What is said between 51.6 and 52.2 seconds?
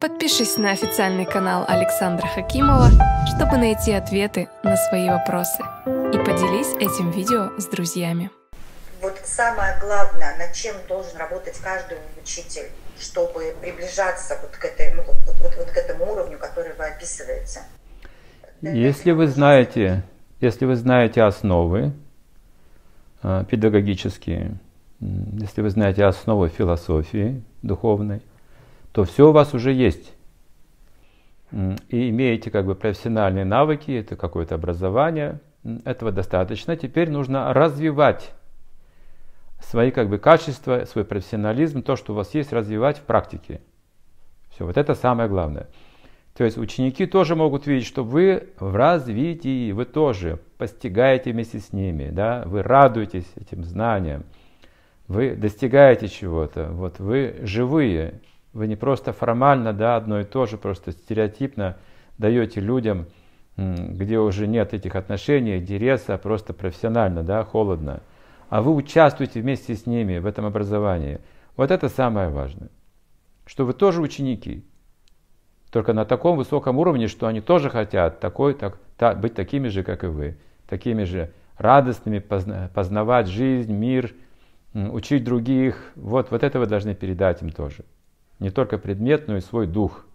с ними,